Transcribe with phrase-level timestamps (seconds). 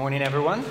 [0.00, 0.64] morning, everyone.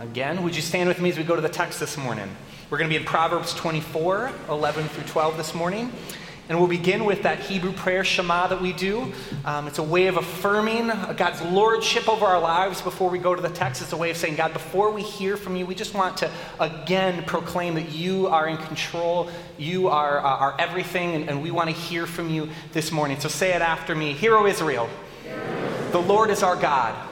[0.00, 2.28] Again, would you stand with me as we go to the text this morning?
[2.68, 5.92] We're going to be in Proverbs 24, 11 through 12 this morning.
[6.48, 9.12] And we'll begin with that Hebrew prayer Shema that we do.
[9.44, 13.40] Um, it's a way of affirming God's lordship over our lives before we go to
[13.40, 13.80] the text.
[13.80, 16.30] It's a way of saying, God, before we hear from you, we just want to
[16.58, 19.30] again proclaim that you are in control.
[19.56, 23.20] You are, uh, everything, and, and we want to hear from you this morning.
[23.20, 24.90] So say it after me Hear, O Israel,
[25.92, 27.07] the Lord is our God,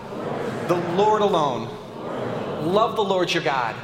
[0.68, 1.68] the Lord alone.
[2.62, 3.76] Love the Lord your God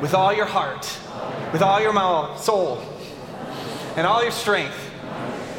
[0.00, 0.98] with all your heart,
[1.52, 1.92] with all your
[2.38, 2.82] soul
[3.96, 4.78] and all your strength.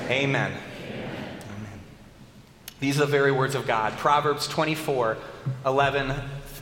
[0.09, 0.51] Amen.
[0.51, 1.79] Amen.
[2.79, 3.93] These are the very words of God.
[3.97, 5.17] Proverbs 24,
[5.65, 6.13] 11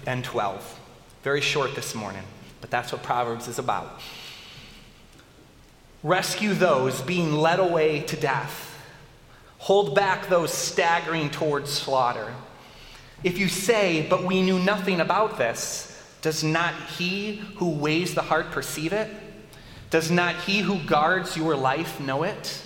[0.06, 0.80] and 12.
[1.24, 2.24] Very short this morning,
[2.62, 4.02] but that's what Proverbs is about.
[6.04, 8.78] Rescue those being led away to death.
[9.60, 12.34] Hold back those staggering towards slaughter.
[13.24, 15.90] If you say, But we knew nothing about this,
[16.22, 19.10] does not he who weighs the heart perceive it?
[19.90, 22.62] Does not he who guards your life know it?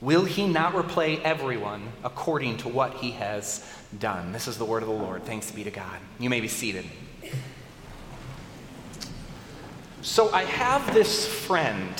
[0.00, 3.66] Will he not repay everyone according to what he has
[3.98, 4.32] done?
[4.32, 5.24] This is the word of the Lord.
[5.24, 5.98] Thanks be to God.
[6.18, 6.84] You may be seated.
[10.02, 11.94] So I have this friend,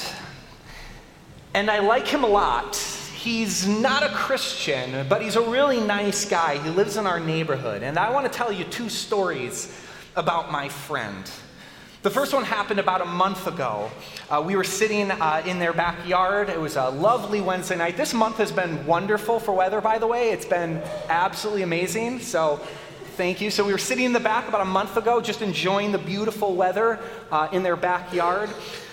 [1.52, 2.74] and I like him a lot.
[3.22, 6.56] He's not a Christian, but he's a really nice guy.
[6.56, 7.82] He lives in our neighborhood.
[7.82, 9.78] And I want to tell you two stories
[10.16, 11.30] about my friend.
[12.00, 13.90] The first one happened about a month ago.
[14.30, 16.48] Uh, we were sitting uh, in their backyard.
[16.48, 17.98] It was a lovely Wednesday night.
[17.98, 20.30] This month has been wonderful for weather, by the way.
[20.30, 22.20] It's been absolutely amazing.
[22.20, 22.56] So,
[23.18, 23.50] thank you.
[23.50, 26.54] So, we were sitting in the back about a month ago, just enjoying the beautiful
[26.54, 26.98] weather
[27.30, 28.48] uh, in their backyard.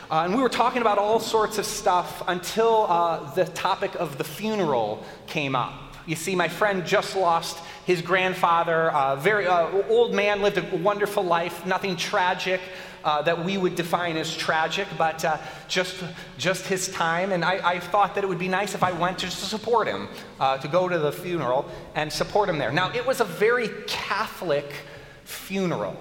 [0.09, 4.17] Uh, and we were talking about all sorts of stuff until uh, the topic of
[4.17, 5.73] the funeral came up.
[6.05, 10.77] You see, my friend just lost his grandfather, a very uh, old man, lived a
[10.77, 12.61] wonderful life, nothing tragic
[13.03, 16.01] uh, that we would define as tragic, but uh, just,
[16.37, 17.33] just his time.
[17.33, 19.87] And I, I, thought that it would be nice if I went to, to support
[19.87, 20.07] him,
[20.39, 22.71] uh, to go to the funeral and support him there.
[22.71, 24.71] Now, it was a very Catholic
[25.25, 25.95] funeral.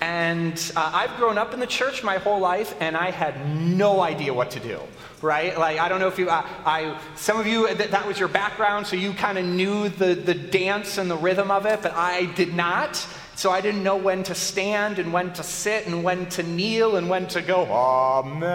[0.00, 4.00] And uh, I've grown up in the church my whole life, and I had no
[4.00, 4.80] idea what to do
[5.22, 5.58] right?
[5.58, 8.28] Like, I don't know if you, I, I some of you, that, that was your
[8.28, 11.92] background, so you kind of knew the, the dance and the rhythm of it, but
[11.92, 13.06] I did not.
[13.36, 16.96] So I didn't know when to stand and when to sit and when to kneel
[16.96, 18.50] and when to go, Amen.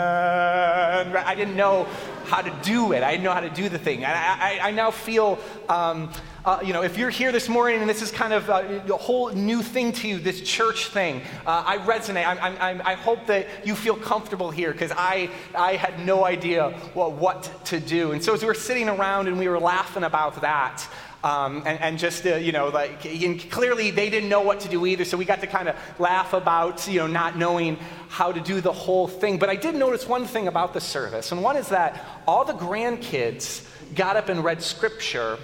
[1.17, 1.87] I didn't know
[2.25, 3.03] how to do it.
[3.03, 4.03] I didn't know how to do the thing.
[4.03, 6.11] I, I, I now feel, um,
[6.43, 8.97] uh, you know, if you're here this morning and this is kind of a, a
[8.97, 12.25] whole new thing to you, this church thing, uh, I resonate.
[12.25, 16.71] I, I, I, hope that you feel comfortable here because I, I had no idea
[16.93, 18.11] what to do.
[18.11, 20.87] And so as we were sitting around and we were laughing about that,
[21.25, 23.01] um, and, and, just, uh, you know, like,
[23.49, 26.33] clearly they didn't know what to do either, so we got to kind of laugh
[26.33, 27.77] about, you know, not knowing
[28.09, 29.39] how to do the whole thing.
[29.39, 32.53] But I did notice one thing about the service, and one is that all the
[32.53, 35.39] grandkids got up and read scripture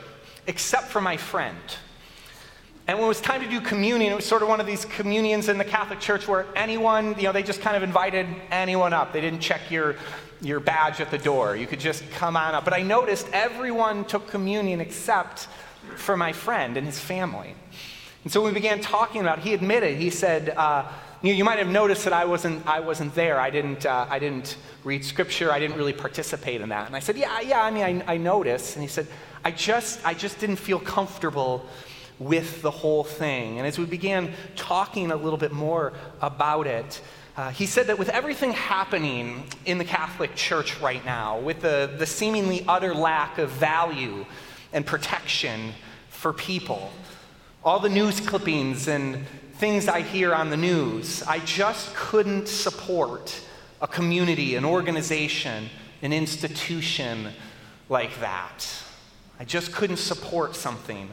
[0.46, 1.58] except for my friend.
[2.88, 4.86] And when it was time to do communion, it was sort of one of these
[4.86, 8.94] communions in the Catholic Church where anyone, you know, they just kind of invited anyone
[8.94, 9.14] up.
[9.14, 9.96] They didn't check your,
[10.42, 11.56] your badge at the door.
[11.56, 12.66] You could just come on up.
[12.66, 15.48] But I noticed everyone took communion except
[15.98, 17.56] for my friend and his family.
[18.24, 20.88] And so we began talking about, he admitted, he said, uh,
[21.22, 23.40] you, you, might have noticed that I wasn't, I wasn't there.
[23.40, 25.52] I didn't, uh, I didn't read scripture.
[25.52, 26.88] I didn't really participate in that.
[26.88, 28.76] And I said, yeah, yeah, I mean, I, I noticed.
[28.76, 29.08] And he said,
[29.44, 31.66] I just, I just didn't feel comfortable
[32.20, 33.58] with the whole thing.
[33.58, 37.02] And as we began talking a little bit more about it,
[37.38, 41.92] uh, he said that with everything happening in the Catholic Church right now, with the,
[41.98, 44.26] the seemingly utter lack of value
[44.74, 45.74] and protection
[46.10, 46.92] for people.
[47.64, 53.40] All the news clippings and things I hear on the news, I just couldn't support
[53.82, 55.70] a community, an organization,
[56.02, 57.30] an institution
[57.90, 58.66] like that.
[59.40, 61.10] I just couldn't support something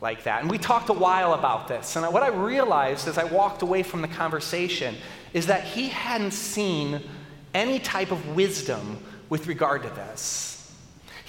[0.00, 0.42] like that.
[0.42, 1.96] And we talked a while about this.
[1.96, 4.96] And what I realized as I walked away from the conversation
[5.32, 7.02] is that he hadn't seen
[7.54, 8.98] any type of wisdom
[9.28, 10.57] with regard to this.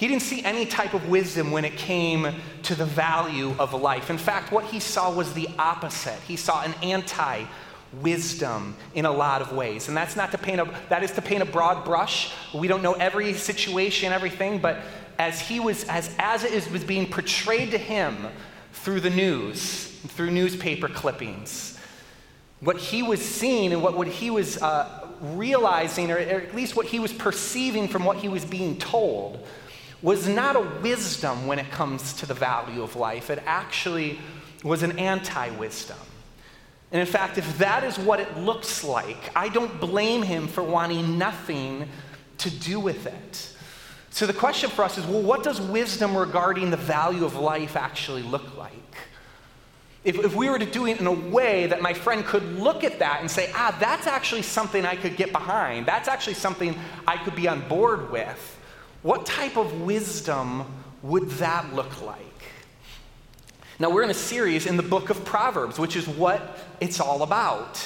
[0.00, 2.26] He didn't see any type of wisdom when it came
[2.62, 4.08] to the value of life.
[4.08, 6.18] In fact, what he saw was the opposite.
[6.26, 7.44] He saw an anti
[8.00, 9.88] wisdom in a lot of ways.
[9.88, 12.32] And that's not to paint a that is to paint a broad brush.
[12.54, 14.80] We don't know every situation, everything, but
[15.18, 18.28] as he was as as it was being portrayed to him
[18.72, 19.84] through the news,
[20.16, 21.78] through newspaper clippings,
[22.60, 26.74] what he was seeing and what, what he was uh, realizing, or, or at least
[26.74, 29.46] what he was perceiving from what he was being told,
[30.02, 33.30] was not a wisdom when it comes to the value of life.
[33.30, 34.18] It actually
[34.64, 35.98] was an anti wisdom.
[36.92, 40.62] And in fact, if that is what it looks like, I don't blame him for
[40.62, 41.88] wanting nothing
[42.38, 43.56] to do with it.
[44.10, 47.76] So the question for us is well, what does wisdom regarding the value of life
[47.76, 48.72] actually look like?
[50.02, 52.84] If, if we were to do it in a way that my friend could look
[52.84, 56.74] at that and say, ah, that's actually something I could get behind, that's actually something
[57.06, 58.58] I could be on board with,
[59.02, 60.64] what type of wisdom
[61.02, 62.18] would that look like?
[63.78, 67.22] Now, we're in a series in the book of Proverbs, which is what it's all
[67.22, 67.82] about.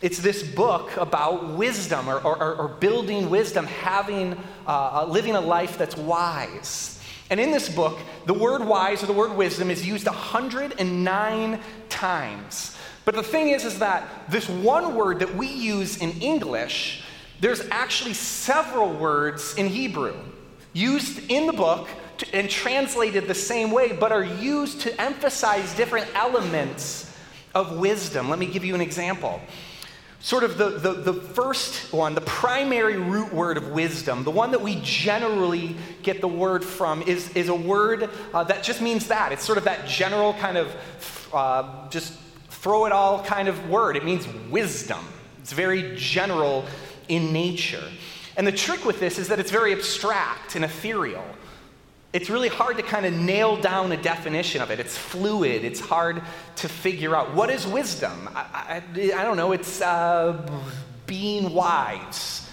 [0.00, 4.36] It's this book about wisdom or, or, or building wisdom, having,
[4.66, 7.00] uh, living a life that's wise.
[7.30, 12.76] And in this book, the word wise or the word wisdom is used 109 times.
[13.04, 17.02] But the thing is, is that this one word that we use in English,
[17.40, 20.14] there's actually several words in Hebrew
[20.74, 21.88] used in the book
[22.18, 27.10] to, and translated the same way, but are used to emphasize different elements
[27.54, 28.28] of wisdom.
[28.28, 29.40] Let me give you an example.
[30.20, 34.52] Sort of the, the, the first one, the primary root word of wisdom, the one
[34.52, 39.08] that we generally get the word from, is, is a word uh, that just means
[39.08, 39.32] that.
[39.32, 42.14] It's sort of that general kind of uh, just
[42.48, 43.96] throw it all kind of word.
[43.96, 45.04] It means wisdom.
[45.42, 46.64] It's very general
[47.08, 47.84] in nature.
[48.36, 51.24] And the trick with this is that it's very abstract and ethereal
[52.14, 54.78] it's really hard to kind of nail down a definition of it.
[54.78, 56.22] It's fluid, it's hard
[56.56, 57.34] to figure out.
[57.34, 58.30] What is wisdom?
[58.36, 60.48] I, I, I don't know, it's uh,
[61.06, 62.48] being wise.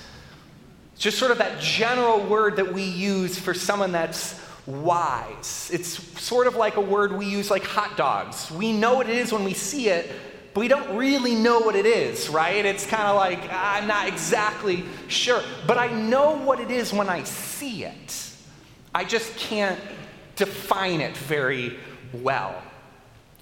[0.93, 5.69] It's just sort of that general word that we use for someone that's wise.
[5.71, 8.49] It's sort of like a word we use like hot dogs.
[8.49, 10.11] We know what it is when we see it,
[10.53, 12.65] but we don't really know what it is, right?
[12.65, 17.09] It's kind of like, I'm not exactly sure, but I know what it is when
[17.09, 18.27] I see it.
[18.93, 19.79] I just can't
[20.35, 21.77] define it very
[22.13, 22.61] well.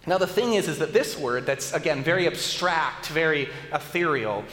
[0.06, 4.44] Now, the thing is, is that this word, that's again very abstract, very ethereal,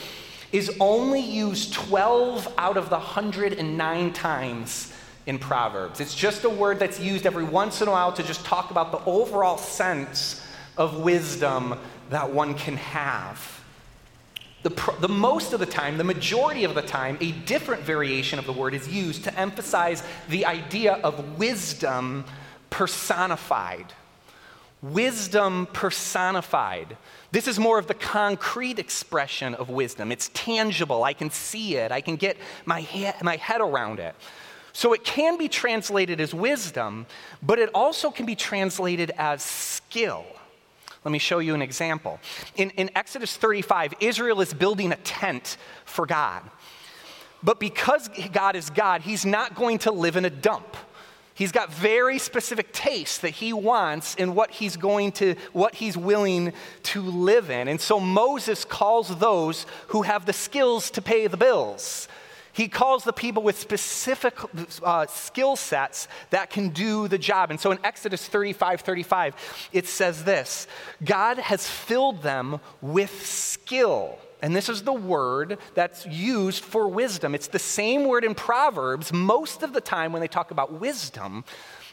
[0.53, 4.93] is only used 12 out of the 109 times
[5.26, 6.00] in Proverbs.
[6.00, 8.93] It's just a word that's used every once in a while to just talk about
[8.93, 10.43] the overall sense
[10.76, 11.79] of wisdom
[12.11, 13.56] that one can have
[14.67, 18.47] the, the most of the time, the majority of the time, a different variation of
[18.47, 22.25] the word is used to emphasize the idea of wisdom
[22.69, 23.93] personified.
[24.82, 26.97] Wisdom personified.
[27.31, 30.11] This is more of the concrete expression of wisdom.
[30.11, 31.05] It's tangible.
[31.05, 31.93] I can see it.
[31.93, 34.17] I can get my, he- my head around it.
[34.73, 37.06] So it can be translated as wisdom,
[37.41, 40.25] but it also can be translated as skill.
[41.06, 42.19] Let me show you an example.
[42.56, 46.43] In, in Exodus 35, Israel is building a tent for God.
[47.44, 50.76] But because God is God, He's not going to live in a dump.
[51.32, 55.97] He's got very specific tastes that he wants in what he's going to, what he's
[55.97, 56.53] willing
[56.85, 57.69] to live in.
[57.69, 62.08] And so Moses calls those who have the skills to pay the bills.
[62.56, 64.35] He calls the people with specific
[64.82, 67.50] uh, skill sets that can do the job.
[67.50, 70.67] And so in Exodus 35 35, it says this
[71.05, 74.19] God has filled them with skill.
[74.41, 77.35] And this is the word that's used for wisdom.
[77.35, 81.44] It's the same word in Proverbs most of the time when they talk about wisdom,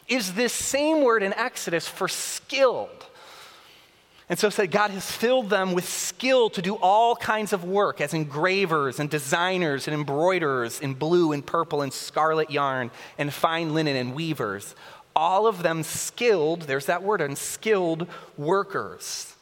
[0.08, 3.06] is this same word in Exodus for skilled.
[4.28, 8.00] And so said God has filled them with skill to do all kinds of work
[8.00, 13.74] as engravers and designers and embroiderers in blue and purple and scarlet yarn and fine
[13.74, 14.74] linen and weavers.
[15.14, 19.36] All of them skilled, there's that word, and skilled workers.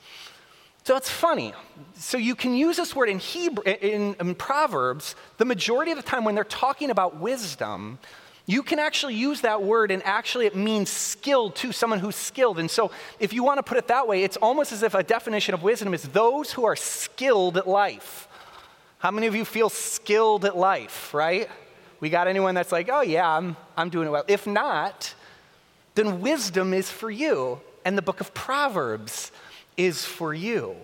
[0.84, 1.54] So it's funny.
[1.94, 6.02] So you can use this word in Hebrew in, in Proverbs the majority of the
[6.02, 8.00] time when they're talking about wisdom
[8.46, 12.58] you can actually use that word, and actually it means skilled to someone who's skilled.
[12.58, 15.02] And so, if you want to put it that way, it's almost as if a
[15.02, 18.28] definition of wisdom is those who are skilled at life.
[18.98, 21.48] How many of you feel skilled at life, right?
[22.00, 24.24] We got anyone that's like, oh, yeah, I'm, I'm doing it well.
[24.26, 25.14] If not,
[25.94, 29.30] then wisdom is for you, and the book of Proverbs
[29.76, 30.76] is for you.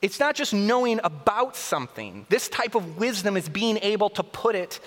[0.00, 2.26] It's not just knowing about something.
[2.28, 4.80] This type of wisdom is being able to put it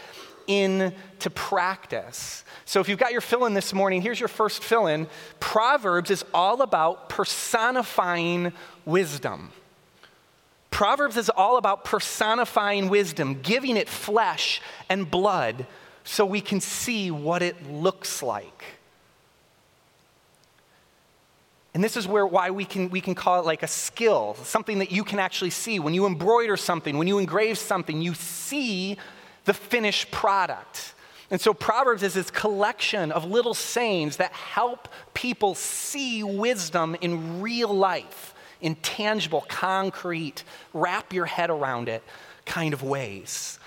[0.60, 2.44] into practice.
[2.66, 5.08] So if you've got your fill in this morning, here's your first fill in.
[5.40, 8.54] Proverbs is all about personifying
[8.86, 9.52] wisdom.
[10.70, 15.68] Proverbs is all about personifying wisdom, giving it flesh and blood
[16.04, 18.64] so we can see what it looks like.
[21.74, 24.80] And this is where why we can, we can call it like a skill, something
[24.80, 25.80] that you can actually see.
[25.80, 28.98] When you embroider something, when you engrave something, you see
[29.46, 30.94] the finished product.
[31.30, 37.42] And so Proverbs is this collection of little sayings that help people see wisdom in
[37.42, 40.44] real life, in tangible, concrete,
[40.74, 42.04] wrap your head around it
[42.46, 43.60] kind of ways.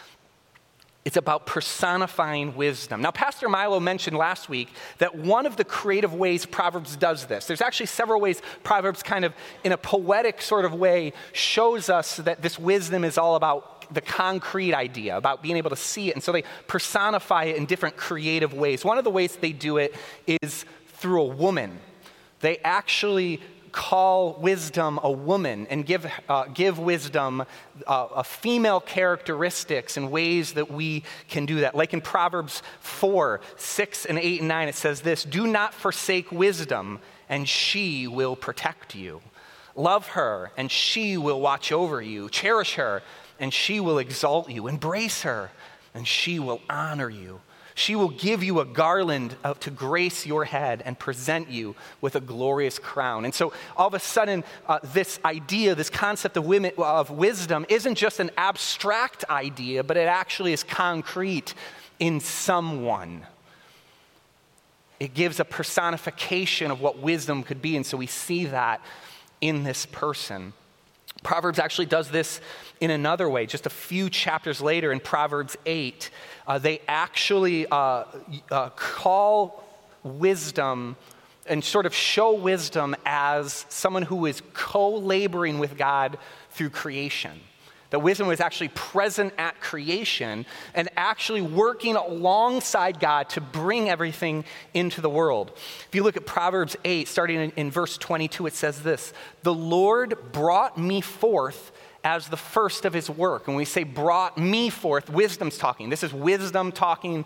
[1.04, 3.02] It's about personifying wisdom.
[3.02, 7.46] Now, Pastor Milo mentioned last week that one of the creative ways Proverbs does this,
[7.46, 12.16] there's actually several ways Proverbs kind of, in a poetic sort of way, shows us
[12.16, 16.14] that this wisdom is all about the concrete idea, about being able to see it.
[16.14, 18.84] And so they personify it in different creative ways.
[18.84, 19.94] One of the ways they do it
[20.42, 21.78] is through a woman.
[22.40, 23.40] They actually
[23.74, 27.44] call wisdom a woman and give, uh, give wisdom
[27.86, 31.74] uh, a female characteristics and ways that we can do that.
[31.74, 36.30] Like in Proverbs 4 6 and 8 and 9, it says this Do not forsake
[36.30, 39.20] wisdom, and she will protect you.
[39.74, 42.28] Love her, and she will watch over you.
[42.28, 43.02] Cherish her,
[43.38, 44.68] and she will exalt you.
[44.68, 45.50] Embrace her,
[45.94, 47.40] and she will honor you.
[47.76, 52.20] She will give you a garland to grace your head and present you with a
[52.20, 53.24] glorious crown.
[53.24, 57.66] And so, all of a sudden, uh, this idea, this concept of, women, of wisdom,
[57.68, 61.54] isn't just an abstract idea, but it actually is concrete
[61.98, 63.26] in someone.
[65.00, 67.74] It gives a personification of what wisdom could be.
[67.74, 68.80] And so, we see that
[69.40, 70.52] in this person.
[71.24, 72.40] Proverbs actually does this
[72.80, 73.46] in another way.
[73.46, 76.10] Just a few chapters later in Proverbs 8,
[76.46, 78.04] uh, they actually uh,
[78.50, 79.64] uh, call
[80.04, 80.96] wisdom
[81.46, 86.18] and sort of show wisdom as someone who is co laboring with God
[86.50, 87.40] through creation.
[87.94, 94.44] That wisdom was actually present at creation and actually working alongside God to bring everything
[94.74, 95.52] into the world.
[95.54, 99.12] If you look at Proverbs 8, starting in, in verse 22, it says this
[99.44, 101.70] The Lord brought me forth
[102.02, 103.46] as the first of his work.
[103.46, 105.88] And we say, brought me forth, wisdom's talking.
[105.88, 107.24] This is wisdom talking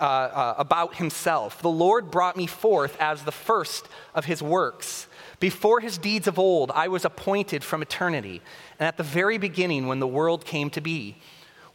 [0.00, 1.62] uh, uh, about himself.
[1.62, 5.07] The Lord brought me forth as the first of his works.
[5.40, 8.42] Before his deeds of old, I was appointed from eternity,
[8.78, 11.16] and at the very beginning, when the world came to be.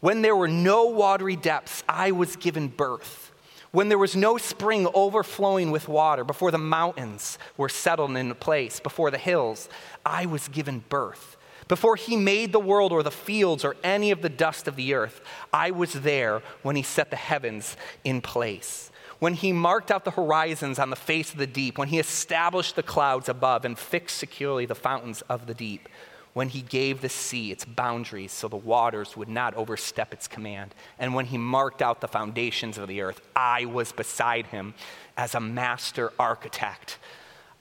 [0.02, 3.32] When there were no watery depths, I was given birth.
[3.72, 8.80] When there was no spring overflowing with water, before the mountains were settled in place,
[8.80, 9.70] before the hills,
[10.06, 11.38] I was given birth.
[11.70, 14.94] Before he made the world or the fields or any of the dust of the
[14.94, 15.22] earth,
[15.54, 18.92] I was there when he set the heavens in place.
[19.24, 22.76] When he marked out the horizons on the face of the deep, when he established
[22.76, 25.88] the clouds above and fixed securely the fountains of the deep,
[26.34, 30.76] when he gave the sea its boundaries so the waters would not overstep its command,
[31.00, 34.74] and when he marked out the foundations of the earth, I was beside him
[35.16, 36.98] as a master architect.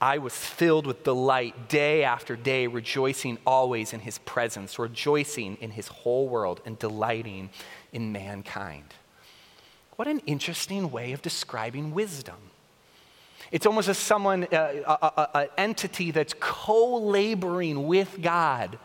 [0.01, 5.71] I was filled with delight day after day, rejoicing always in his presence, rejoicing in
[5.71, 7.51] his whole world, and delighting
[7.93, 8.95] in mankind.
[10.03, 12.35] What an interesting way of describing wisdom.
[13.53, 18.81] It's almost as someone, uh, an entity that's co laboring with God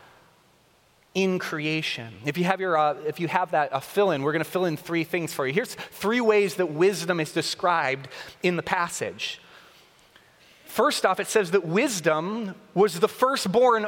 [1.15, 2.13] in creation.
[2.23, 4.49] If you have, your, uh, if you have that uh, fill in, we're going to
[4.49, 5.53] fill in three things for you.
[5.53, 8.09] Here's three ways that wisdom is described
[8.43, 9.41] in the passage.
[10.65, 13.87] First off, it says that wisdom was the firstborn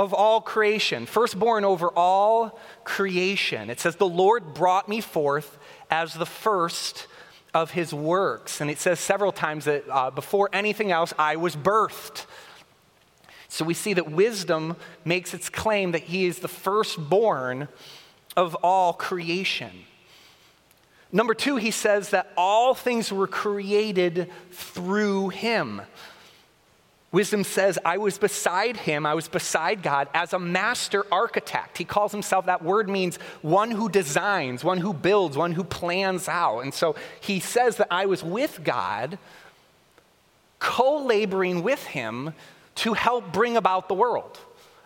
[0.00, 3.68] of all creation, firstborn over all creation.
[3.68, 5.58] It says, The Lord brought me forth
[5.90, 7.06] as the first
[7.52, 8.62] of his works.
[8.62, 12.24] And it says several times that uh, before anything else, I was birthed.
[13.48, 17.68] So we see that wisdom makes its claim that he is the firstborn
[18.36, 19.70] of all creation.
[21.12, 25.82] Number two, he says that all things were created through him.
[27.12, 31.76] Wisdom says, I was beside him, I was beside God as a master architect.
[31.76, 36.28] He calls himself, that word means one who designs, one who builds, one who plans
[36.28, 36.60] out.
[36.60, 39.18] And so he says that I was with God,
[40.60, 42.32] co laboring with him
[42.76, 44.38] to help bring about the world.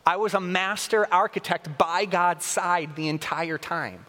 [0.06, 4.06] I was a master architect by God's side the entire time.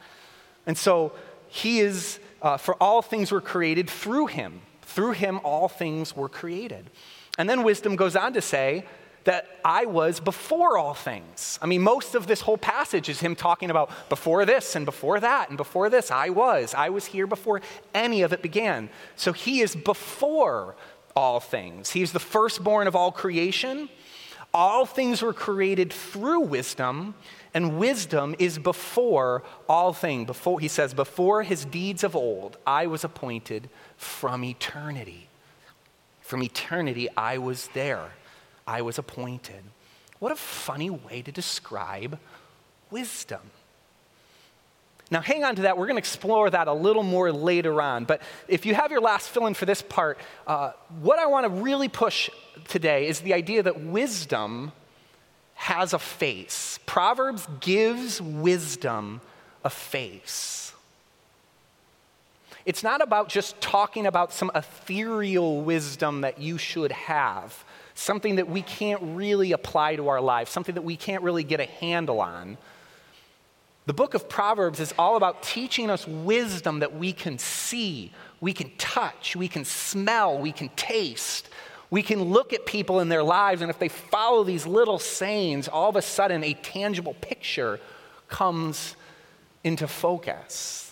[0.65, 1.12] And so
[1.48, 4.62] he is, uh, for all things were created through him.
[4.81, 6.89] Through him, all things were created.
[7.37, 8.85] And then wisdom goes on to say
[9.25, 11.57] that I was before all things.
[11.61, 15.19] I mean, most of this whole passage is him talking about before this and before
[15.19, 16.11] that and before this.
[16.11, 16.73] I was.
[16.75, 17.61] I was here before
[17.93, 18.89] any of it began.
[19.15, 20.75] So he is before
[21.15, 21.91] all things.
[21.91, 23.89] He's the firstborn of all creation.
[24.53, 27.15] All things were created through wisdom,
[27.53, 30.27] and wisdom is before all things.
[30.27, 35.29] Before he says, before his deeds of old, I was appointed from eternity.
[36.25, 38.10] From eternity, I was there.
[38.65, 39.63] I was appointed.
[40.17, 42.17] What a funny way to describe
[42.89, 43.41] wisdom.
[45.12, 45.77] Now, hang on to that.
[45.77, 48.05] We're going to explore that a little more later on.
[48.05, 50.17] But if you have your last fill in for this part,
[50.48, 52.32] uh, what I want to really push
[52.70, 54.72] today is the idea that wisdom
[55.53, 56.79] has a face.
[56.88, 59.22] Proverbs gives wisdom
[59.63, 60.64] a face.
[62.65, 68.50] It's not about just talking about some ethereal wisdom that you should have, something that
[68.50, 72.19] we can't really apply to our lives, something that we can't really get a handle
[72.19, 72.57] on.
[73.86, 78.51] The book of Proverbs is all about teaching us wisdom that we can see, we
[78.51, 81.50] can touch, we can smell, we can taste.
[81.91, 85.67] We can look at people in their lives, and if they follow these little sayings,
[85.67, 87.79] all of a sudden a tangible picture
[88.27, 88.95] comes
[89.63, 90.91] into focus.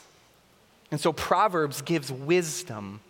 [0.94, 3.02] And so Proverbs gives wisdom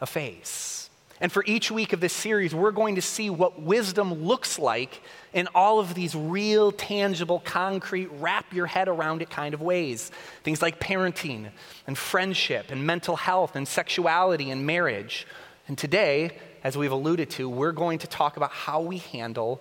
[0.00, 0.88] a face.
[1.20, 5.02] And for each week of this series, we're going to see what wisdom looks like
[5.32, 10.12] in all of these real, tangible, concrete, wrap your head around it kind of ways.
[10.44, 11.48] Things like parenting
[11.88, 15.26] and friendship and mental health and sexuality and marriage.
[15.66, 19.60] And today, as we've alluded to, we're going to talk about how we handle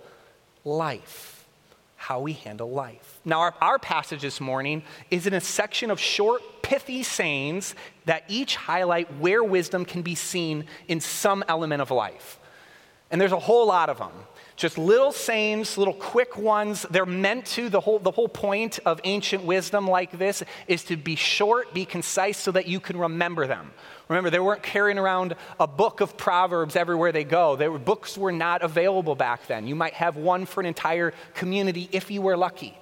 [0.64, 1.31] life.
[2.02, 3.20] How we handle life.
[3.24, 4.82] Now, our, our passage this morning
[5.12, 10.16] is in a section of short, pithy sayings that each highlight where wisdom can be
[10.16, 12.40] seen in some element of life.
[13.12, 14.14] And there's a whole lot of them.
[14.62, 16.86] Just little sayings, little quick ones.
[16.92, 20.98] They're meant to, the whole, the whole point of ancient wisdom like this is to
[20.98, 23.72] be short, be concise, so that you can remember them.
[24.08, 27.56] Remember, they weren't carrying around a book of Proverbs everywhere they go.
[27.56, 29.66] Were, books were not available back then.
[29.66, 32.78] You might have one for an entire community if you were lucky.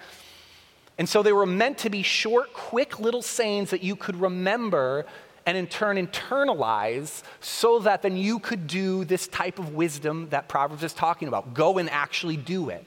[0.98, 5.06] And so they were meant to be short, quick little sayings that you could remember
[5.50, 10.48] and in turn internalize so that then you could do this type of wisdom that
[10.48, 11.56] Proverbs is talking about.
[11.56, 12.86] Go and actually do it.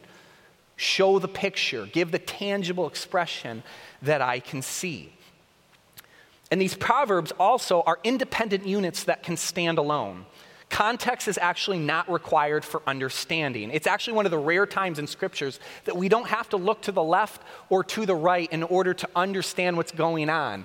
[0.77, 3.65] Show the picture, give the tangible expression
[4.03, 5.13] that I can see.
[6.53, 10.25] And these Proverbs also are independent units that can stand alone.
[10.71, 13.73] Context is actually not required for understanding.
[13.73, 16.83] It's actually one of the rare times in scriptures that we don't have to look
[16.83, 20.65] to the left or to the right in order to understand what's going on.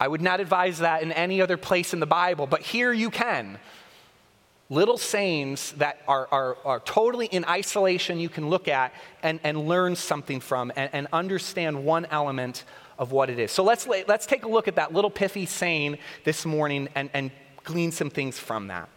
[0.00, 3.10] I would not advise that in any other place in the Bible, but here you
[3.10, 3.58] can.
[4.70, 9.68] Little sayings that are, are, are totally in isolation you can look at and, and
[9.68, 12.64] learn something from and, and understand one element
[12.98, 13.50] of what it is.
[13.52, 17.30] So let's, let's take a look at that little pithy saying this morning and, and
[17.64, 18.88] glean some things from that.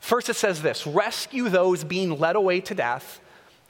[0.00, 3.20] First, it says this rescue those being led away to death,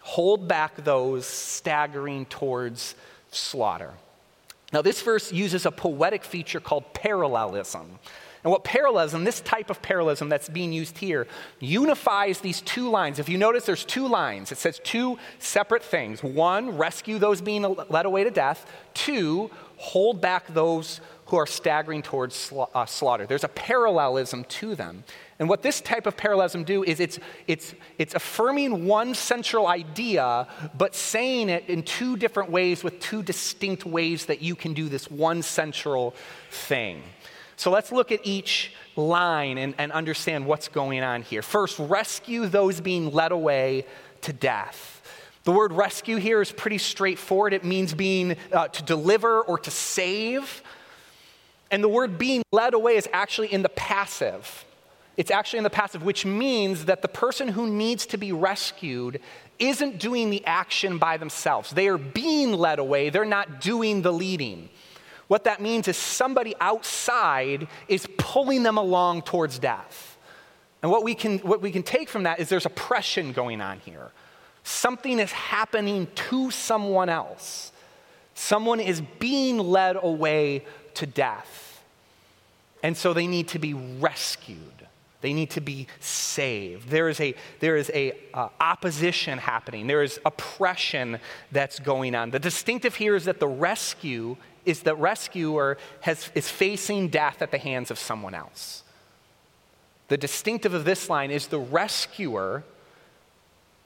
[0.01, 2.95] hold back those staggering towards
[3.31, 3.93] slaughter.
[4.73, 7.99] Now, this verse uses a poetic feature called parallelism.
[8.45, 11.29] And what parallelism, this type of parallelism that's being used here,
[11.61, 13.21] unifies these two lines.
[13.21, 14.51] If you notice, there's two lines.
[14.51, 16.25] It says two separate things.
[16.25, 18.67] One, rescue those being led away to death.
[18.95, 21.01] Two, hold back those
[21.33, 23.25] who are staggering towards uh, slaughter.
[23.25, 25.03] There's a parallelism to them.
[25.39, 30.47] And what this type of parallelism do is it's, it's, it's affirming one central idea,
[30.77, 34.91] but saying it in two different ways with two distinct ways that you can do
[34.91, 36.15] this one central
[36.51, 37.03] thing.
[37.57, 41.41] So let's look at each line and, and understand what's going on here.
[41.41, 43.87] First, rescue those being led away
[44.21, 45.01] to death.
[45.45, 47.53] The word rescue here is pretty straightforward.
[47.53, 50.63] It means being uh, to deliver or to save.
[51.73, 54.65] And the word being led away is actually in the passive.
[55.17, 59.21] It's actually in the passive, which means that the person who needs to be rescued
[59.59, 61.71] isn't doing the action by themselves.
[61.71, 64.69] They are being led away, they're not doing the leading.
[65.29, 70.19] What that means is somebody outside is pulling them along towards death.
[70.83, 73.79] And what we can, what we can take from that is there's oppression going on
[73.81, 74.11] here.
[74.65, 77.73] Something is happening to someone else.
[78.35, 80.65] Someone is being led away
[80.97, 81.83] to death.
[82.83, 84.59] And so they need to be rescued.
[85.21, 86.89] They need to be saved.
[86.89, 89.87] There is a, there is a uh, opposition happening.
[89.87, 91.21] There is oppression
[91.53, 92.31] that's going on.
[92.31, 97.53] The distinctive here is that the rescue is the rescuer has, is facing death at
[97.53, 98.83] the hands of someone else.
[100.09, 102.65] The distinctive of this line is the rescuer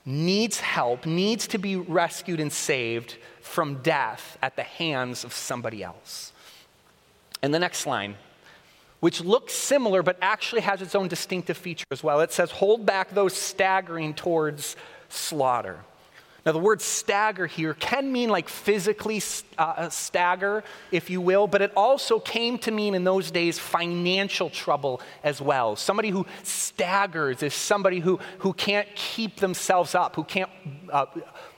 [0.06, 5.82] needs help, needs to be rescued and saved from death at the hands of somebody
[5.82, 6.32] else.
[7.46, 8.16] And the next line,
[8.98, 12.18] which looks similar but actually has its own distinctive feature as well.
[12.18, 14.74] It says, Hold back those staggering towards
[15.08, 15.78] slaughter.
[16.44, 19.22] Now, the word stagger here can mean like physically
[19.58, 24.50] uh, stagger, if you will, but it also came to mean in those days financial
[24.50, 25.76] trouble as well.
[25.76, 30.50] Somebody who staggers is somebody who, who can't keep themselves up, who can't
[30.92, 31.06] uh,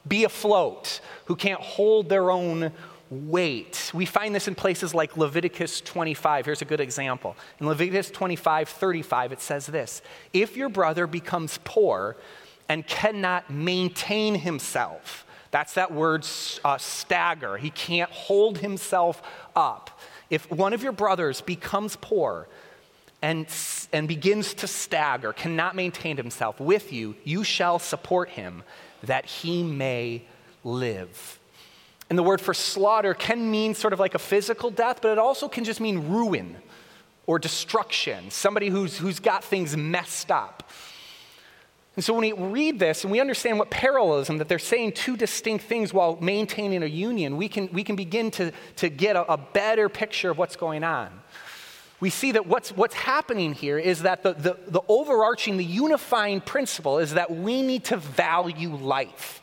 [0.07, 2.73] be afloat, who can't hold their own
[3.11, 3.91] weight.
[3.95, 6.45] We find this in places like Leviticus 25.
[6.47, 7.37] Here's a good example.
[7.61, 12.17] In Leviticus 25, 35, it says this If your brother becomes poor,
[12.69, 15.25] and cannot maintain himself.
[15.51, 16.27] That's that word
[16.65, 17.57] uh, stagger.
[17.57, 19.23] He can't hold himself
[19.57, 19.99] up.
[20.29, 22.47] If one of your brothers becomes poor
[23.23, 23.47] and,
[23.93, 28.63] and begins to stagger, cannot maintain himself with you, you shall support him
[29.03, 30.25] that he may
[30.63, 31.38] live.
[32.11, 35.19] And the word for slaughter can mean sort of like a physical death, but it
[35.19, 36.57] also can just mean ruin
[37.27, 40.71] or destruction, somebody who's, who's got things messed up.
[41.95, 45.17] And so when we read this and we understand what parallelism, that they're saying two
[45.17, 49.31] distinct things while maintaining a union, we can, we can begin to, to get a,
[49.31, 51.11] a better picture of what's going on.
[52.01, 56.41] We see that what's, what's happening here is that the, the, the overarching, the unifying
[56.41, 59.43] principle is that we need to value life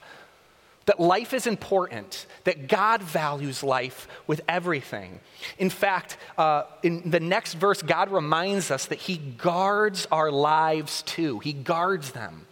[0.86, 5.19] that life is important, that God values life with everything.
[5.58, 11.02] In fact, uh, in the next verse, God reminds us that He guards our lives
[11.02, 11.39] too.
[11.39, 12.45] He guards them.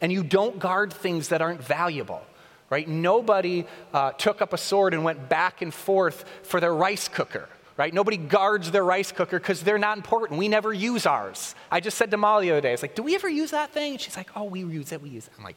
[0.00, 2.22] And you don't guard things that aren't valuable,
[2.70, 2.88] right?
[2.88, 7.48] Nobody uh, took up a sword and went back and forth for their rice cooker.
[7.76, 7.94] Right?
[7.94, 10.38] Nobody guards their rice cooker because they're not important.
[10.38, 11.54] We never use ours.
[11.70, 13.52] I just said to Molly the other day, I was like, do we ever use
[13.52, 13.92] that thing?
[13.92, 15.32] And she's like, oh, we use it, we use it.
[15.38, 15.56] I'm like,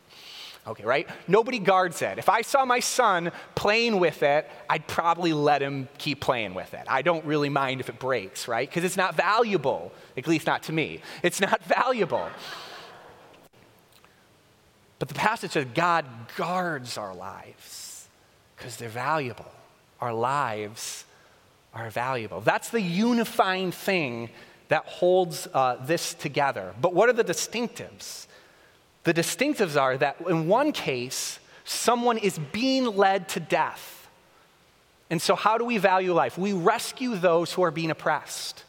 [0.66, 1.10] Okay, right?
[1.28, 2.18] Nobody guards it.
[2.18, 6.74] If I saw my son playing with it, I'd probably let him keep playing with
[6.74, 6.84] it.
[6.88, 8.70] I don't really mind if it breaks, right?
[8.70, 11.02] Because it's not valuable, at least not to me.
[11.22, 12.30] It's not valuable.
[15.00, 16.06] But the passage says God
[16.38, 18.08] guards our lives
[18.56, 19.52] because they're valuable.
[20.00, 21.04] Our lives
[21.74, 22.40] are valuable.
[22.40, 24.30] That's the unifying thing
[24.70, 26.74] that holds uh, this together.
[26.80, 28.28] But what are the distinctives?
[29.04, 34.10] The distinctives are that in one case, someone is being led to death.
[35.10, 36.38] And so, how do we value life?
[36.38, 38.64] We rescue those who are being oppressed.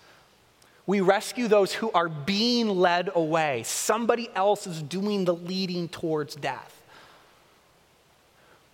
[0.87, 3.63] We rescue those who are being led away.
[3.63, 6.83] Somebody else is doing the leading towards death.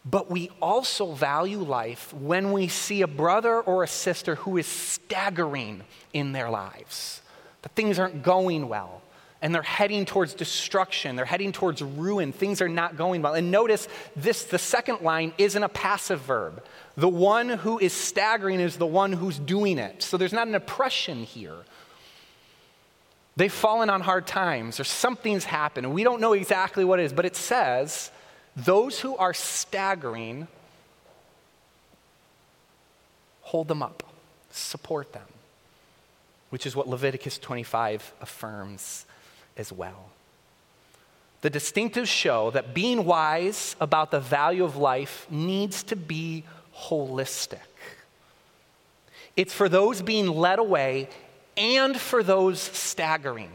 [0.05, 4.67] But we also value life when we see a brother or a sister who is
[4.67, 7.21] staggering in their lives,
[7.63, 9.03] that things aren't going well
[9.43, 11.17] and they're heading towards destruction.
[11.17, 12.33] They're heading towards ruin.
[12.33, 13.35] Things are not going well.
[13.35, 16.63] And notice this the second line isn't a passive verb.
[16.97, 20.03] The one who is staggering is the one who's doing it.
[20.03, 21.57] So there's not an oppression here.
[23.37, 25.87] They've fallen on hard times or something's happened.
[25.87, 28.11] And we don't know exactly what it is, but it says
[28.57, 30.49] those who are staggering,
[33.41, 34.03] hold them up,
[34.51, 35.27] support them,
[36.51, 39.07] which is what Leviticus 25 affirms
[39.57, 40.11] as well.
[41.43, 46.45] The distinctives show that being wise about the value of life needs to be
[46.77, 47.59] holistic.
[49.37, 51.09] It's for those being led away
[51.57, 53.51] and for those staggering.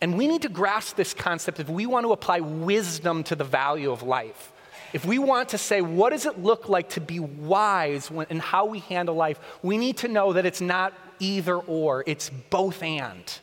[0.00, 3.44] And we need to grasp this concept if we want to apply wisdom to the
[3.44, 4.52] value of life.
[4.92, 8.38] If we want to say, what does it look like to be wise when, in
[8.38, 12.82] how we handle life, we need to know that it's not either or, it's both
[12.82, 13.38] and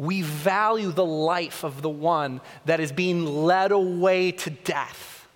[0.00, 5.28] we value the life of the one that is being led away to death.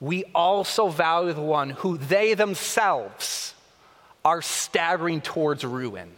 [0.00, 3.54] We also value the one who they themselves
[4.24, 6.08] are staggering towards ruin.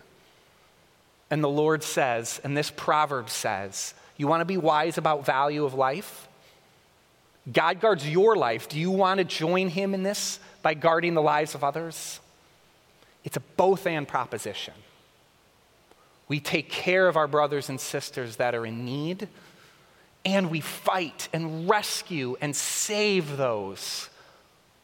[1.31, 5.65] And the Lord says, and this proverb says, you want to be wise about value
[5.65, 6.29] of life?
[7.51, 8.69] God guards your life.
[8.69, 12.21] Do you want to join him in this by guarding the lives of others?
[13.25, 14.75] It's a both and proposition.
[16.31, 19.27] We take care of our brothers and sisters that are in need,
[20.25, 24.09] and we fight and rescue and save those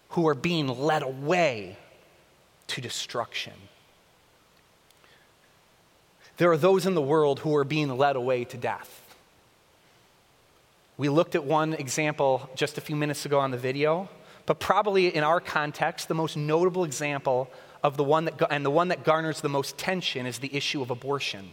[0.09, 1.79] who are being led away
[2.67, 3.53] to destruction.
[6.39, 9.15] There are those in the world who are being led away to death.
[10.97, 14.09] We looked at one example just a few minutes ago on the video,
[14.47, 17.49] but probably in our context, the most notable example
[17.87, 20.83] of the one that, and the one that garners the most tension is the issue
[20.83, 21.53] of abortion.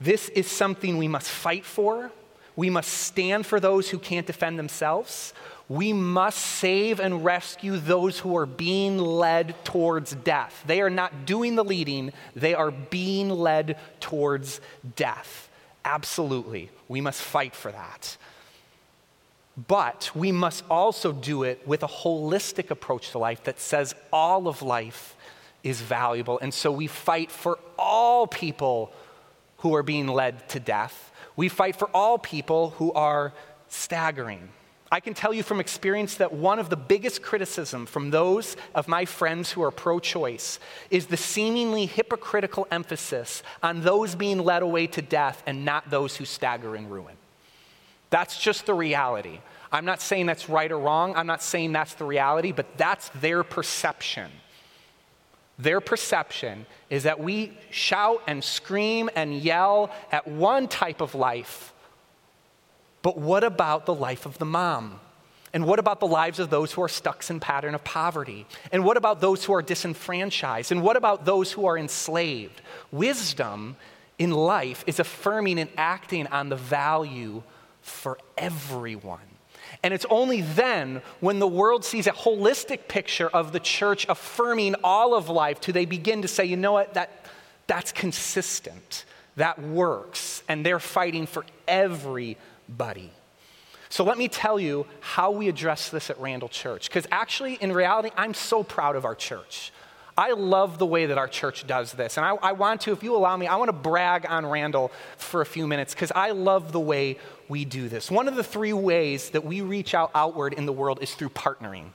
[0.00, 2.10] This is something we must fight for.
[2.56, 5.34] We must stand for those who can't defend themselves.
[5.68, 10.64] We must save and rescue those who are being led towards death.
[10.66, 14.62] They are not doing the leading, they are being led towards
[14.96, 15.50] death.
[15.84, 16.70] Absolutely.
[16.88, 18.16] We must fight for that.
[19.66, 24.46] But we must also do it with a holistic approach to life that says all
[24.46, 25.16] of life
[25.64, 26.38] is valuable.
[26.38, 28.92] And so we fight for all people
[29.58, 31.10] who are being led to death.
[31.34, 33.32] We fight for all people who are
[33.68, 34.48] staggering.
[34.92, 38.86] I can tell you from experience that one of the biggest criticism from those of
[38.86, 44.62] my friends who are pro choice is the seemingly hypocritical emphasis on those being led
[44.62, 47.16] away to death and not those who stagger in ruin.
[48.10, 49.40] That's just the reality.
[49.70, 51.14] I'm not saying that's right or wrong.
[51.14, 54.30] I'm not saying that's the reality, but that's their perception.
[55.58, 61.72] Their perception is that we shout and scream and yell at one type of life.
[63.02, 65.00] But what about the life of the mom?
[65.52, 68.46] And what about the lives of those who are stuck in pattern of poverty?
[68.70, 70.70] And what about those who are disenfranchised?
[70.70, 72.60] And what about those who are enslaved?
[72.92, 73.76] Wisdom
[74.18, 77.42] in life is affirming and acting on the value
[77.88, 79.20] for everyone.
[79.82, 84.74] And it's only then, when the world sees a holistic picture of the church affirming
[84.82, 87.24] all of life, do they begin to say, you know what, that,
[87.66, 89.04] that's consistent,
[89.36, 93.10] that works, and they're fighting for everybody.
[93.90, 96.88] So let me tell you how we address this at Randall Church.
[96.88, 99.72] Because actually, in reality, I'm so proud of our church.
[100.16, 102.16] I love the way that our church does this.
[102.16, 104.90] And I, I, want to, if you allow me, I want to brag on Randall
[105.16, 107.18] for a few minutes because I love the way
[107.48, 108.10] we do this.
[108.10, 111.30] One of the three ways that we reach out outward in the world is through
[111.30, 111.90] partnering.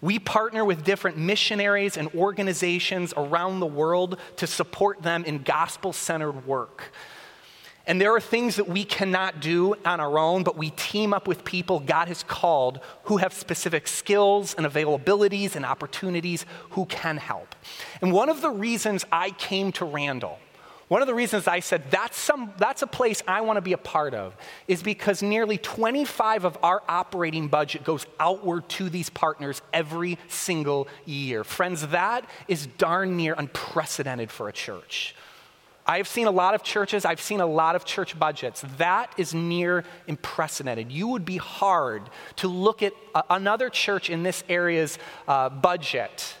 [0.00, 5.92] We partner with different missionaries and organizations around the world to support them in gospel
[5.92, 6.92] centered work.
[7.88, 11.28] And there are things that we cannot do on our own, but we team up
[11.28, 17.16] with people God has called who have specific skills and availabilities and opportunities who can
[17.16, 17.54] help.
[18.02, 20.40] And one of the reasons I came to Randall,
[20.88, 23.72] one of the reasons I said that's, some, that's a place I want to be
[23.72, 24.36] a part of
[24.68, 30.86] is because nearly 25 of our operating budget goes outward to these partners every single
[31.04, 31.42] year.
[31.42, 35.16] Friends, that is darn near unprecedented for a church.
[35.88, 38.64] I've seen a lot of churches, I've seen a lot of church budgets.
[38.78, 40.90] That is near unprecedented.
[40.90, 42.02] You would be hard
[42.36, 46.36] to look at a, another church in this area's uh, budget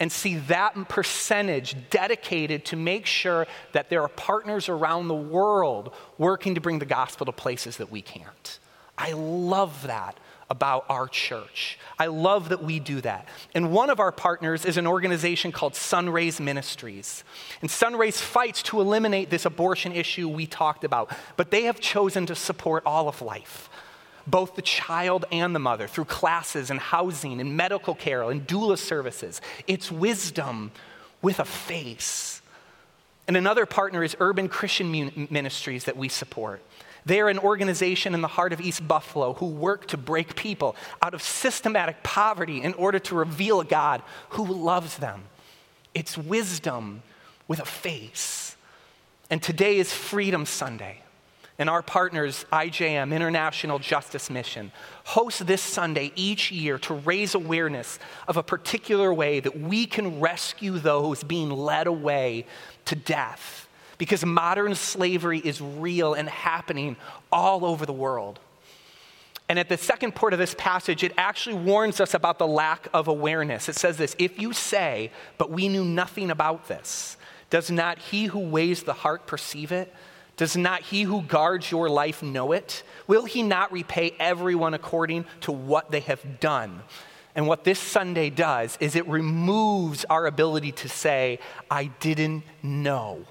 [0.00, 5.94] and see that percentage dedicated to make sure that there are partners around the world
[6.18, 8.58] working to bring the gospel to places that we can't.
[8.98, 10.18] I love that
[10.50, 11.78] about our church.
[11.98, 13.28] I love that we do that.
[13.54, 17.24] And one of our partners is an organization called Sunrays Ministries.
[17.60, 22.26] And Sunrays fights to eliminate this abortion issue we talked about, but they have chosen
[22.26, 23.70] to support all of life.
[24.26, 28.78] Both the child and the mother through classes and housing and medical care and doula
[28.78, 29.40] services.
[29.66, 30.72] It's wisdom
[31.20, 32.40] with a face.
[33.26, 36.62] And another partner is Urban Christian Ministries that we support.
[37.06, 40.74] They are an organization in the heart of East Buffalo who work to break people
[41.02, 45.24] out of systematic poverty in order to reveal a God who loves them.
[45.94, 47.02] It's wisdom
[47.46, 48.56] with a face.
[49.30, 51.03] And today is Freedom Sunday.
[51.58, 54.72] And our partners, IJM, International Justice Mission,
[55.04, 60.18] host this Sunday each year to raise awareness of a particular way that we can
[60.20, 62.46] rescue those being led away
[62.86, 66.96] to death because modern slavery is real and happening
[67.30, 68.40] all over the world.
[69.48, 72.88] And at the second part of this passage, it actually warns us about the lack
[72.94, 73.68] of awareness.
[73.68, 77.16] It says this If you say, but we knew nothing about this,
[77.50, 79.94] does not he who weighs the heart perceive it?
[80.36, 82.82] Does not he who guards your life know it?
[83.06, 86.82] Will he not repay everyone according to what they have done?
[87.36, 91.38] And what this Sunday does is it removes our ability to say,
[91.70, 93.24] I didn't know.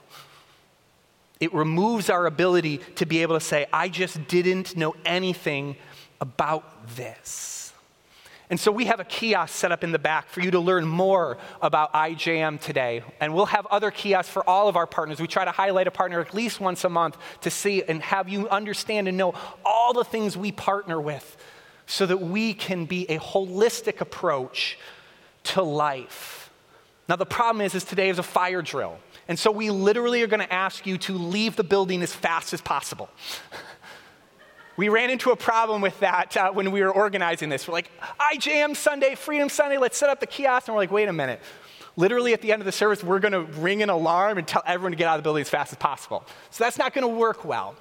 [1.39, 5.75] It removes our ability to be able to say, I just didn't know anything
[6.21, 7.72] about this.
[8.53, 10.87] And so we have a kiosk set up in the back for you to learn
[10.87, 13.01] more about IJM today.
[13.19, 15.19] And we'll have other kiosks for all of our partners.
[15.19, 18.29] We try to highlight a partner at least once a month to see and have
[18.29, 19.33] you understand and know
[19.65, 21.35] all the things we partner with
[21.87, 24.77] so that we can be a holistic approach
[25.45, 26.51] to life.
[27.09, 28.99] Now, the problem is, is today is a fire drill.
[29.27, 32.53] And so we literally are going to ask you to leave the building as fast
[32.53, 33.09] as possible.
[34.75, 37.67] we ran into a problem with that uh, when we were organizing this.
[37.67, 40.67] We're like, IJM Sunday, Freedom Sunday, let's set up the kiosk.
[40.67, 41.41] And we're like, wait a minute.
[41.95, 44.63] Literally at the end of the service, we're going to ring an alarm and tell
[44.65, 46.25] everyone to get out of the building as fast as possible.
[46.49, 47.75] So that's not going to work well.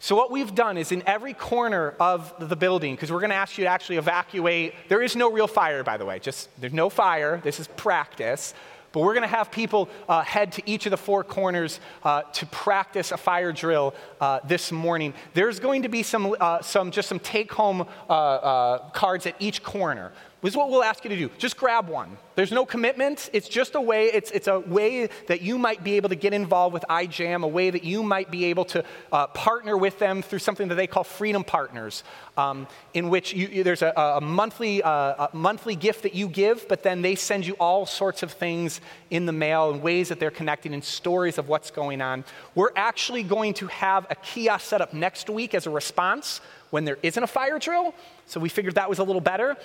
[0.00, 3.36] So, what we've done is in every corner of the building, because we're going to
[3.36, 6.72] ask you to actually evacuate, there is no real fire, by the way, just there's
[6.72, 8.54] no fire, this is practice.
[8.92, 12.22] But we're going to have people uh, head to each of the four corners uh,
[12.22, 15.12] to practice a fire drill uh, this morning.
[15.34, 19.34] There's going to be some, uh, some just some take home uh, uh, cards at
[19.38, 20.12] each corner.
[20.40, 21.30] This is what we'll ask you to do.
[21.36, 22.16] Just grab one.
[22.36, 23.28] There's no commitment.
[23.32, 26.32] It's just a way, it's, it's a way that you might be able to get
[26.32, 30.22] involved with IJM, a way that you might be able to uh, partner with them
[30.22, 32.04] through something that they call Freedom Partners,
[32.36, 36.68] um, in which you, there's a, a monthly, uh, a monthly gift that you give,
[36.68, 40.20] but then they send you all sorts of things in the mail and ways that
[40.20, 42.24] they're connecting and stories of what's going on.
[42.54, 46.84] We're actually going to have a kiosk set up next week as a response when
[46.84, 47.92] there isn't a fire drill.
[48.26, 49.56] So we figured that was a little better.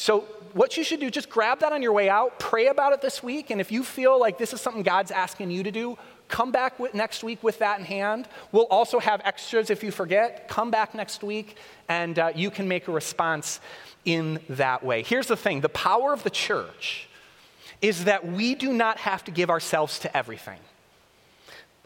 [0.00, 0.20] So,
[0.54, 3.22] what you should do, just grab that on your way out, pray about it this
[3.22, 6.50] week, and if you feel like this is something God's asking you to do, come
[6.50, 8.26] back with, next week with that in hand.
[8.50, 10.48] We'll also have extras if you forget.
[10.48, 13.60] Come back next week, and uh, you can make a response
[14.06, 15.02] in that way.
[15.02, 17.06] Here's the thing the power of the church
[17.82, 20.60] is that we do not have to give ourselves to everything.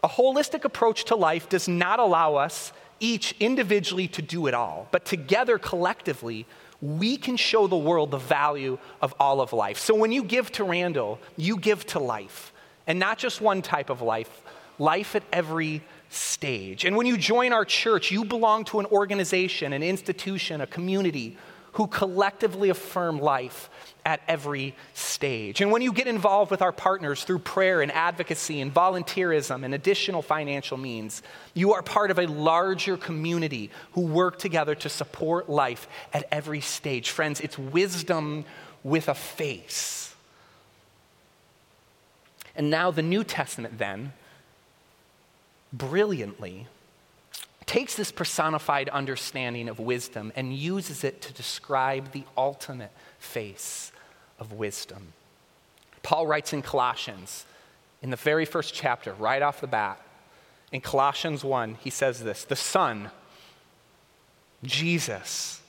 [0.05, 4.87] A holistic approach to life does not allow us each individually to do it all,
[4.91, 6.45] but together collectively,
[6.85, 9.79] we can show the world the value of all of life.
[9.79, 12.53] So when you give to Randall, you give to life,
[12.87, 14.43] and not just one type of life,
[14.77, 16.85] life at every stage.
[16.85, 21.37] And when you join our church, you belong to an organization, an institution, a community
[21.73, 23.69] who collectively affirm life
[24.05, 25.61] at every stage.
[25.61, 29.73] And when you get involved with our partners through prayer and advocacy and volunteerism and
[29.73, 31.23] additional financial means,
[31.55, 36.61] you are part of a larger community who work together to support life at every
[36.61, 37.09] stage.
[37.09, 38.45] Friends, it's wisdom
[38.83, 40.13] with a face.
[42.55, 44.13] And now the New Testament, then,
[45.73, 46.67] brilliantly
[47.65, 53.91] takes this personified understanding of wisdom and uses it to describe the ultimate face
[54.39, 55.13] of wisdom.
[56.03, 57.45] Paul writes in Colossians,
[58.01, 59.99] in the very first chapter, right off the bat,
[60.71, 63.11] in Colossians 1, he says this The Son,
[64.63, 65.61] Jesus,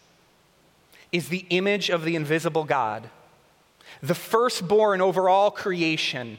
[1.12, 3.08] is the image of the invisible God,
[4.02, 6.38] the firstborn over all creation.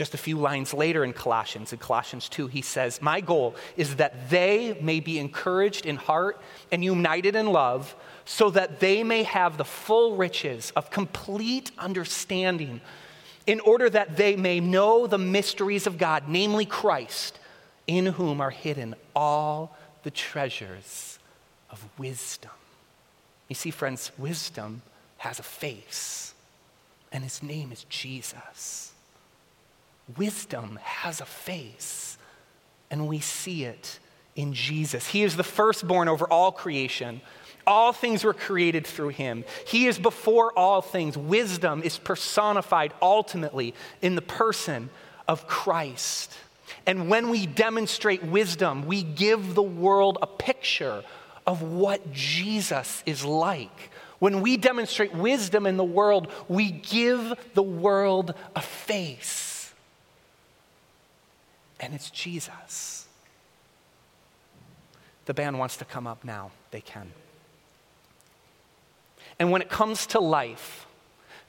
[0.00, 3.96] Just a few lines later in Colossians, in Colossians 2, he says, My goal is
[3.96, 6.40] that they may be encouraged in heart
[6.72, 12.80] and united in love so that they may have the full riches of complete understanding,
[13.46, 17.38] in order that they may know the mysteries of God, namely Christ,
[17.86, 21.18] in whom are hidden all the treasures
[21.68, 22.52] of wisdom.
[23.48, 24.80] You see, friends, wisdom
[25.18, 26.32] has a face,
[27.12, 28.89] and his name is Jesus.
[30.16, 32.18] Wisdom has a face,
[32.90, 33.98] and we see it
[34.36, 35.06] in Jesus.
[35.06, 37.20] He is the firstborn over all creation.
[37.66, 39.44] All things were created through him.
[39.66, 41.16] He is before all things.
[41.16, 44.90] Wisdom is personified ultimately in the person
[45.28, 46.32] of Christ.
[46.86, 51.04] And when we demonstrate wisdom, we give the world a picture
[51.46, 53.90] of what Jesus is like.
[54.18, 59.49] When we demonstrate wisdom in the world, we give the world a face.
[61.80, 63.08] And it's Jesus.
[65.24, 66.50] The band wants to come up now.
[66.70, 67.10] They can.
[69.38, 70.86] And when it comes to life,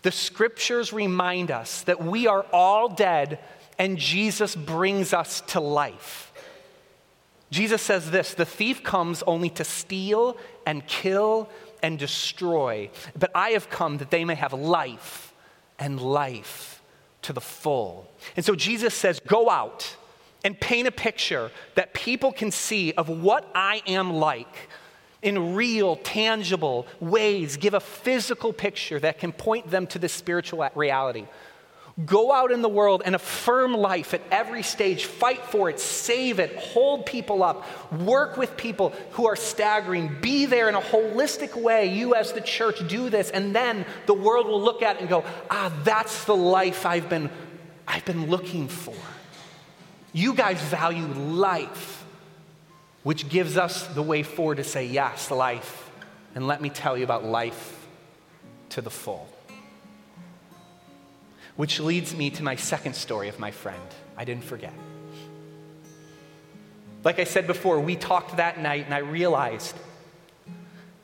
[0.01, 3.39] the scriptures remind us that we are all dead
[3.77, 6.31] and Jesus brings us to life.
[7.49, 11.49] Jesus says this the thief comes only to steal and kill
[11.83, 15.33] and destroy, but I have come that they may have life
[15.77, 16.81] and life
[17.23, 18.09] to the full.
[18.35, 19.97] And so Jesus says, Go out
[20.43, 24.69] and paint a picture that people can see of what I am like
[25.21, 30.67] in real, tangible ways, give a physical picture that can point them to this spiritual
[30.75, 31.25] reality.
[32.06, 35.06] Go out in the world and affirm life at every stage.
[35.06, 40.15] Fight for it, save it, hold people up, work with people who are staggering.
[40.21, 41.93] Be there in a holistic way.
[41.93, 45.10] You, as the church, do this, and then the world will look at it and
[45.10, 47.30] go, ah, that's the life I've been,
[47.88, 48.95] I've been looking for.
[50.13, 52.02] You guys value life
[53.04, 55.89] which gives us the way forward to say, yes, life.
[56.36, 57.88] And let me tell you about life
[58.70, 59.28] to the full.
[61.55, 63.82] Which leads me to my second story of my friend.
[64.18, 64.74] I didn't forget.
[67.03, 69.76] Like I said before, we talked that night, and I realized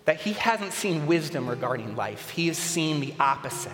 [0.05, 3.71] that he hasn't seen wisdom regarding life, he has seen the opposite.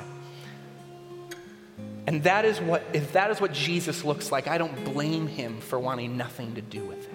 [2.06, 5.62] And that is what, if that is what Jesus looks like, I don't blame him
[5.62, 7.10] for wanting nothing to do with it.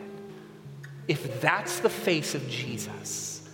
[1.08, 3.48] if that's the face of Jesus,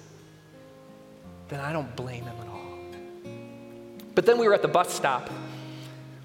[1.48, 2.78] then I don't blame him at all.
[4.14, 5.30] But then we were at the bus stop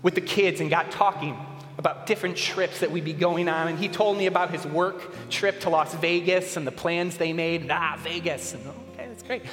[0.01, 1.38] with the kids and got talking
[1.78, 3.68] about different trips that we'd be going on.
[3.68, 7.34] And he told me about his work trip to Las Vegas and the plans they
[7.34, 7.70] made.
[7.72, 8.53] Ah, Vegas.
[8.53, 9.43] And, okay, that's great.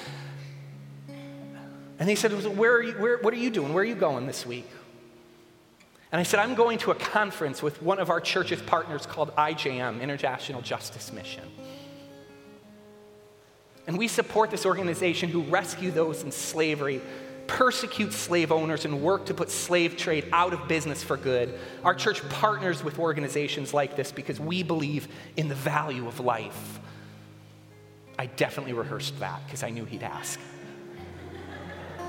[1.98, 3.72] And he said, where are you, where, What are you doing?
[3.72, 4.68] Where are you going this week?
[6.12, 9.34] And I said, I'm going to a conference with one of our church's partners called
[9.36, 11.44] IJM, International Justice Mission.
[13.86, 17.00] And we support this organization who rescue those in slavery,
[17.46, 21.58] persecute slave owners, and work to put slave trade out of business for good.
[21.84, 26.80] Our church partners with organizations like this because we believe in the value of life.
[28.18, 30.40] I definitely rehearsed that because I knew he'd ask.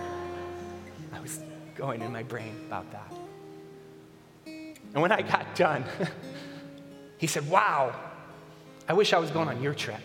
[1.13, 1.41] I was
[1.75, 3.16] going in my brain about that.
[4.93, 5.83] And when I got done,
[7.17, 7.95] he said, Wow,
[8.87, 9.99] I wish I was going on your trip.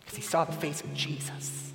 [0.00, 1.72] Because he saw the face of Jesus.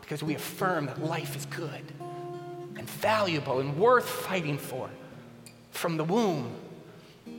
[0.00, 1.82] Because we affirm that life is good
[2.76, 4.88] and valuable and worth fighting for.
[5.70, 6.54] From the womb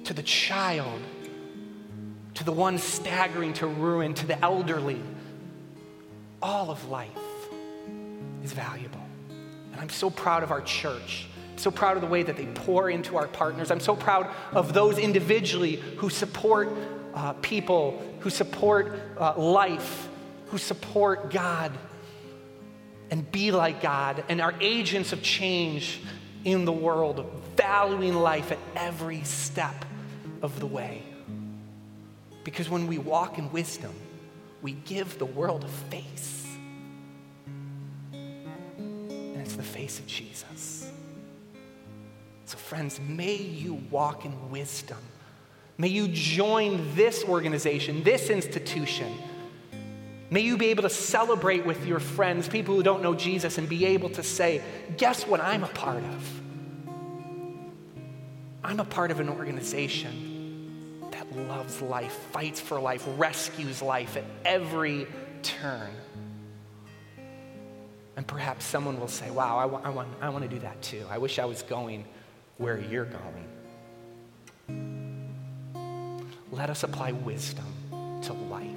[0.03, 1.01] to the child,
[2.33, 5.01] to the one staggering to ruin, to the elderly,
[6.41, 7.09] all of life
[8.43, 9.06] is valuable.
[9.77, 11.27] And I'm so proud of our church.
[11.55, 13.69] So proud of the way that they pour into our partners.
[13.69, 16.69] I'm so proud of those individually who support
[17.13, 20.09] uh, people, who support uh, life,
[20.47, 21.71] who support God
[23.11, 26.01] and be like God and are agents of change
[26.43, 27.23] in the world,
[27.55, 29.85] valuing life at every step
[30.41, 31.03] of the way.
[32.43, 33.93] Because when we walk in wisdom,
[34.63, 36.46] we give the world a face.
[39.55, 40.91] The face of Jesus.
[42.45, 44.97] So, friends, may you walk in wisdom.
[45.77, 49.13] May you join this organization, this institution.
[50.29, 53.69] May you be able to celebrate with your friends, people who don't know Jesus, and
[53.69, 54.61] be able to say,
[54.97, 56.41] Guess what I'm a part of?
[58.63, 64.25] I'm a part of an organization that loves life, fights for life, rescues life at
[64.43, 65.07] every
[65.41, 65.89] turn.
[68.17, 71.05] And perhaps someone will say, Wow, I, I, want, I want to do that too.
[71.09, 72.03] I wish I was going
[72.57, 73.47] where you're going.
[76.51, 77.65] Let us apply wisdom
[78.23, 78.67] to life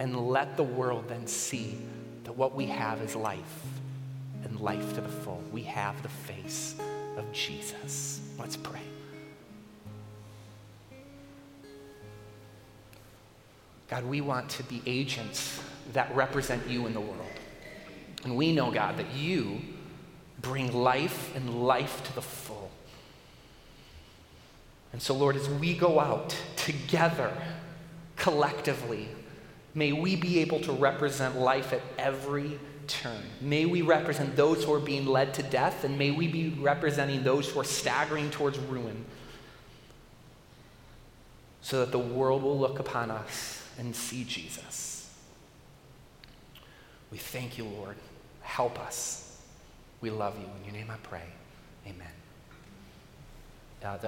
[0.00, 1.78] and let the world then see
[2.24, 3.62] that what we have is life
[4.42, 5.40] and life to the full.
[5.52, 6.74] We have the face
[7.16, 8.20] of Jesus.
[8.40, 8.80] Let's pray.
[13.88, 15.60] God, we want to be agents
[15.92, 17.20] that represent you in the world.
[18.24, 19.60] And we know, God, that you
[20.40, 22.70] bring life and life to the full.
[24.92, 27.32] And so, Lord, as we go out together,
[28.16, 29.08] collectively,
[29.74, 33.22] may we be able to represent life at every turn.
[33.40, 37.24] May we represent those who are being led to death, and may we be representing
[37.24, 39.04] those who are staggering towards ruin,
[41.60, 45.10] so that the world will look upon us and see Jesus.
[47.10, 47.96] We thank you, Lord.
[48.44, 49.40] Help us.
[50.00, 50.46] We love you.
[50.58, 51.24] In your name I pray.
[51.86, 52.06] Amen.
[53.82, 54.02] Uh, the